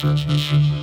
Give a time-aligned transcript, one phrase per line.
[0.00, 0.79] 这城市。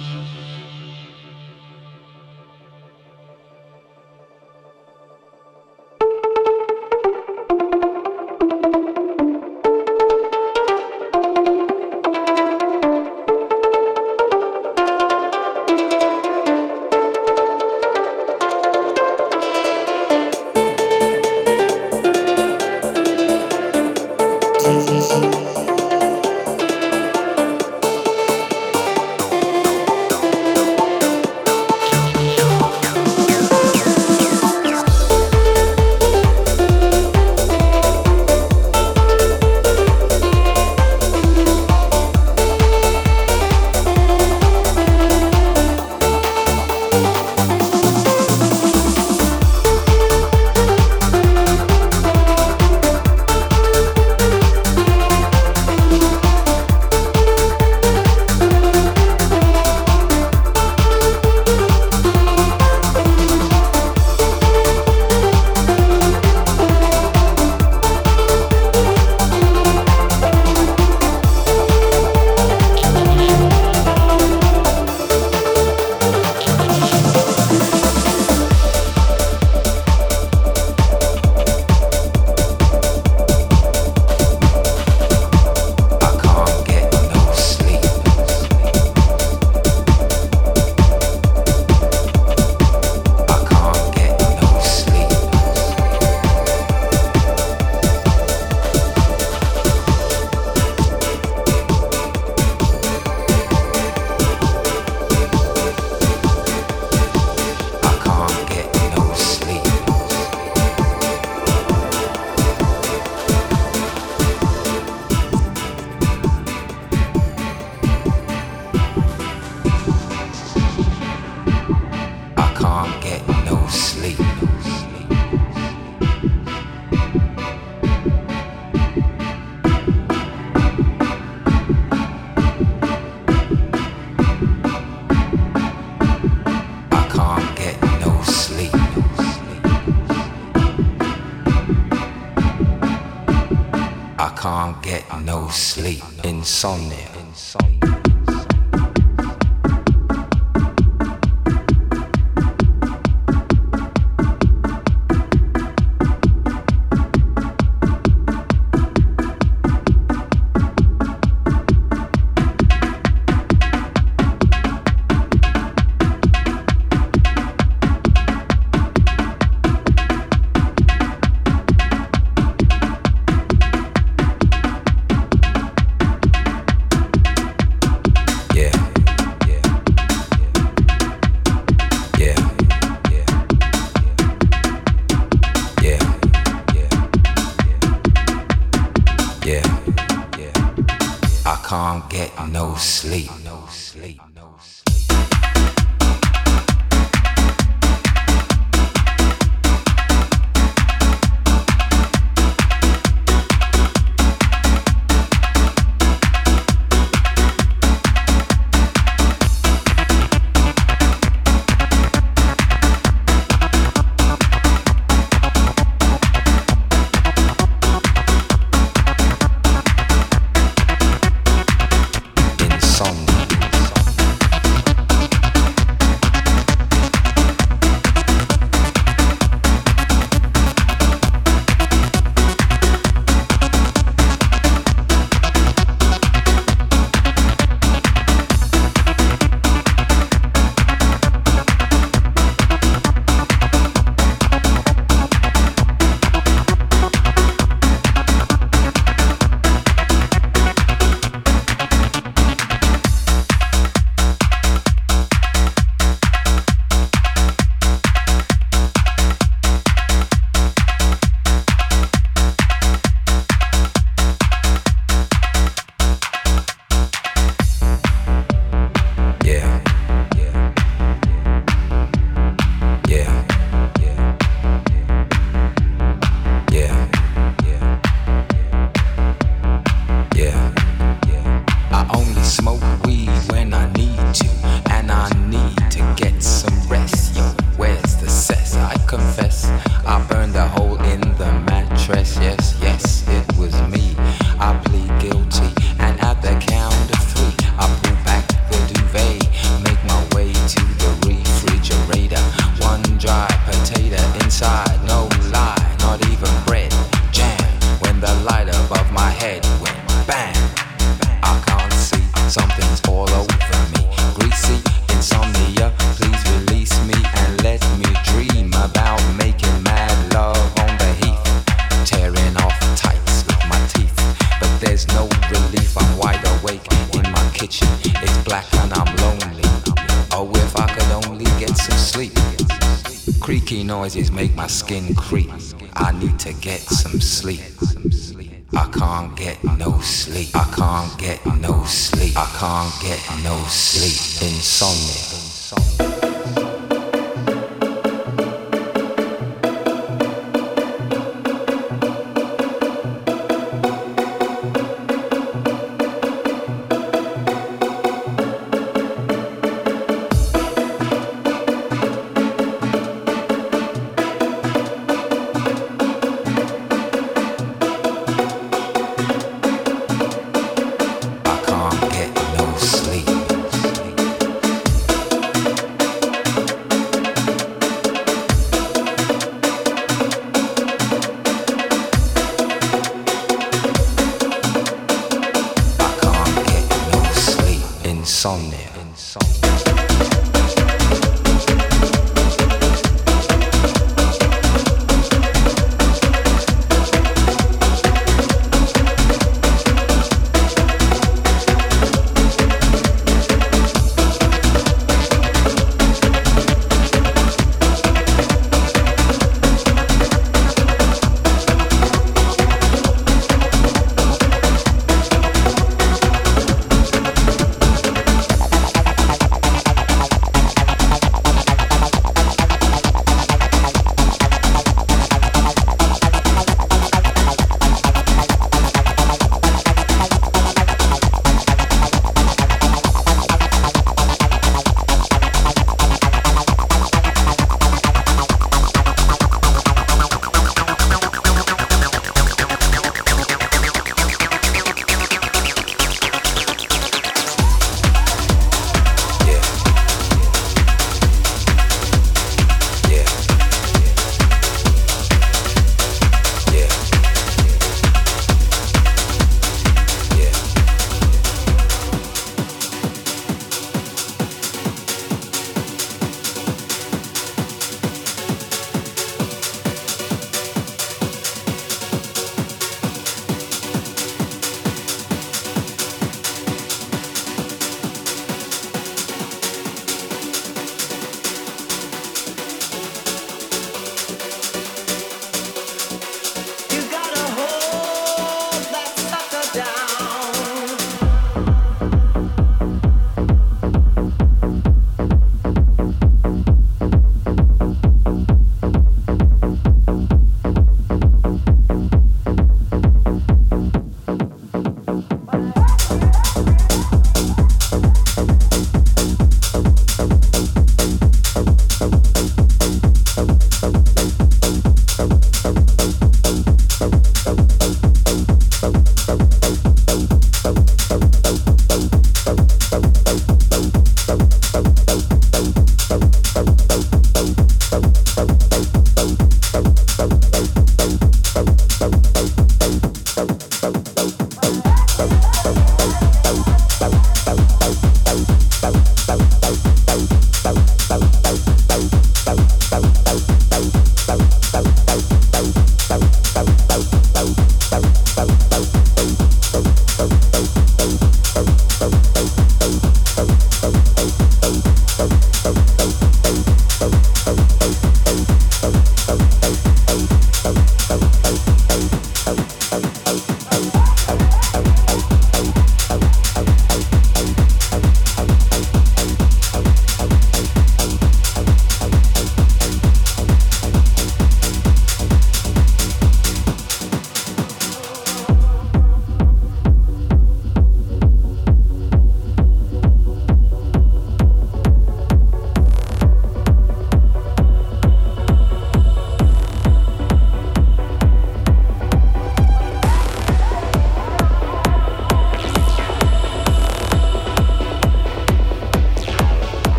[146.60, 147.16] 少年。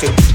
[0.00, 0.29] Thank you.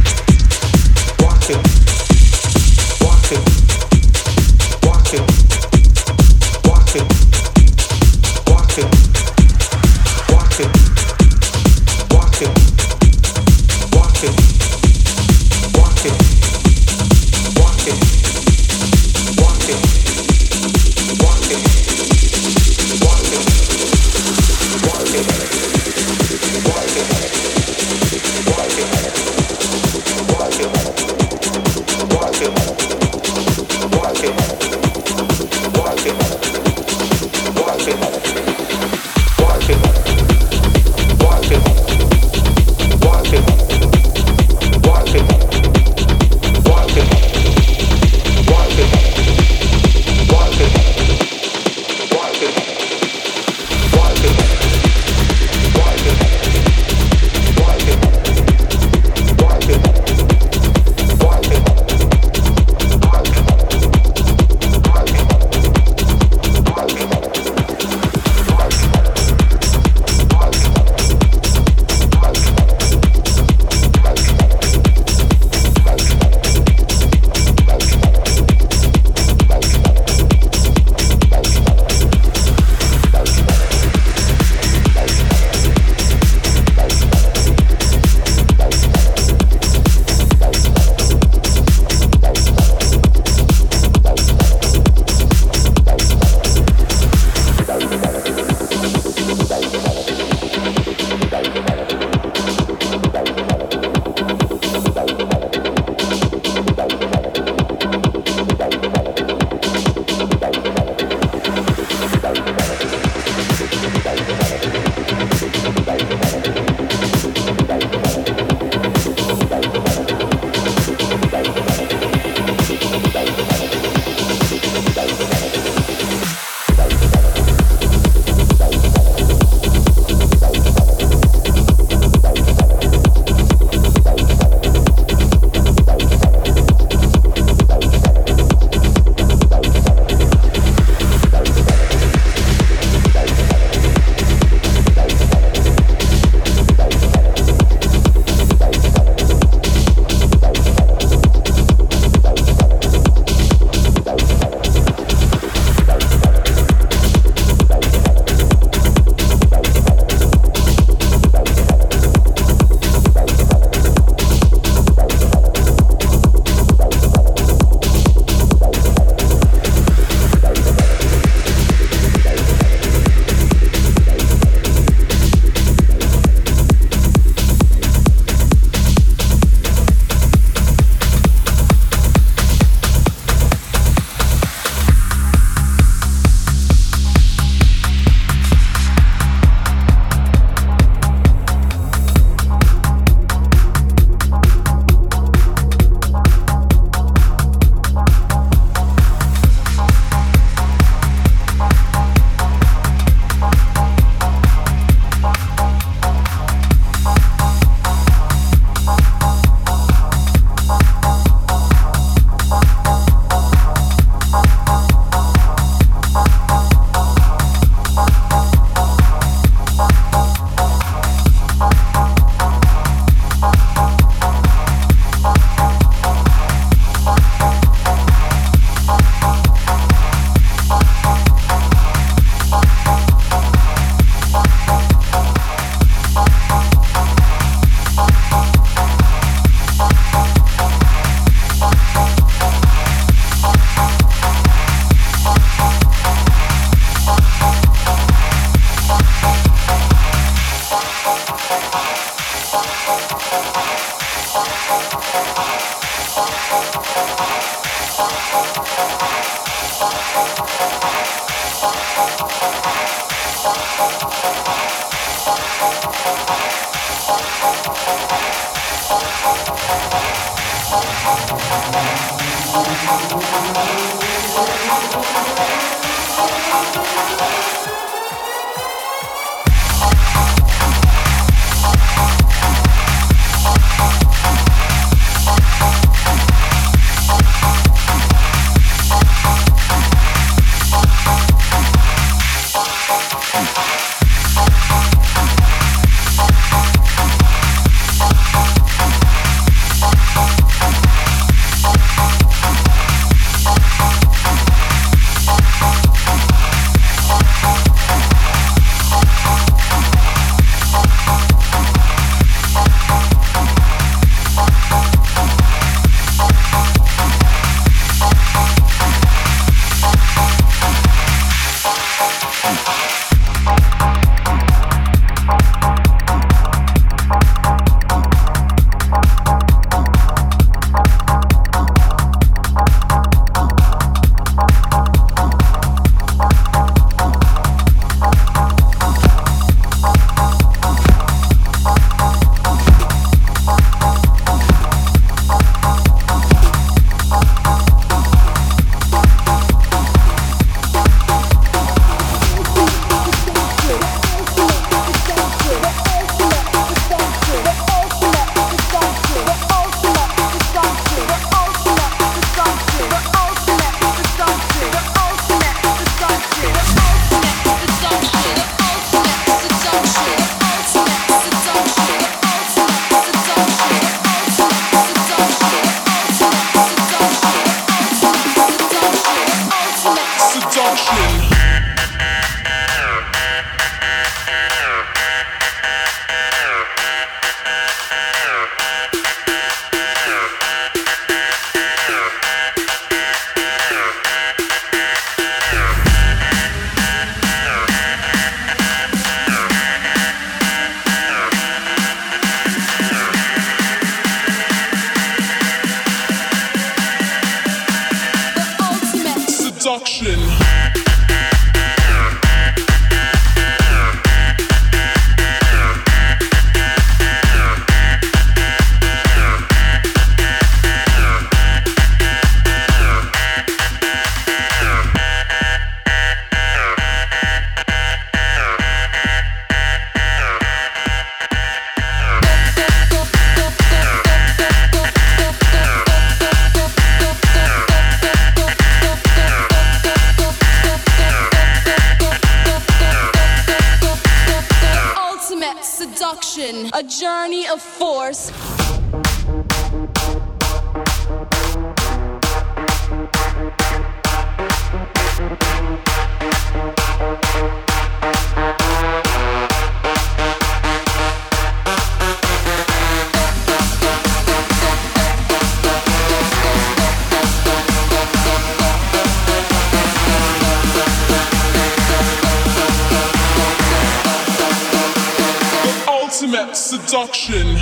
[476.53, 477.57] Seduction.